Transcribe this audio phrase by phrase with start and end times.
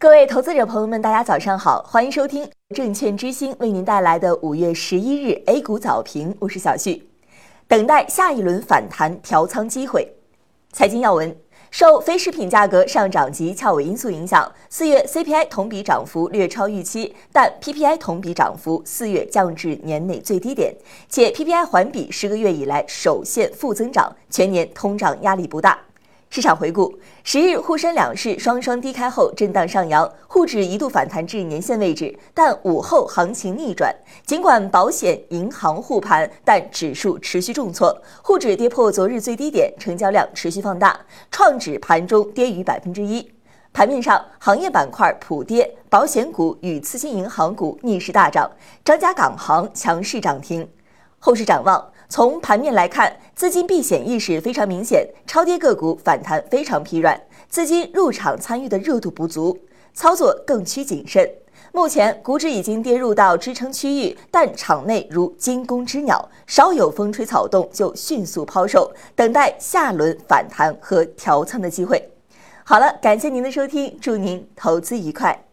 [0.00, 7.08] 各位投资者朋友们，大家早上好，欢迎收听证券之星为您带来的五月十一日 A 股早评，我是小旭。
[7.66, 10.08] 等待下一轮反弹调仓机会。
[10.72, 11.36] 财经要闻：
[11.72, 20.72] 受非食品价格上涨及翘尾因素影响，四月 CPI 同比涨幅略超预期，但 PPI 同比涨幅四月降至年内最低点，
[21.08, 25.76] 且 PPI 环比十个月以来首现负增长，全年通胀压力不大。
[26.30, 33.94] 市场回顾：十日沪深两市双双低开后震荡上扬，沪指一度反弹至年线位置，但午后行情逆转。
[34.26, 43.32] 尽管保险、银行护盘，但指数持续重挫，沪指跌破昨日最低点，成交量持续放大，创指盘中跌逾百分之一。
[43.72, 48.50] 盘面上，行业板块普跌，保险股与次新银行股逆势大涨，
[48.84, 50.68] 张家港行强势涨停。
[51.18, 51.90] 后市展望。
[52.08, 59.56] 从盘面来看，资金避险意识非常明显，超跌个股反弹非常疲软，资金入场参与的热度不足，
[59.92, 61.28] 操作更需谨慎。
[61.70, 72.02] 目前股指已经跌入到支撑区域，但场内如惊弓之鸟，稍有风吹草动就迅速抛售，等待下轮反弹和调仓的机会。
[72.64, 75.47] 好了，感谢您的收听，祝您投资愉快。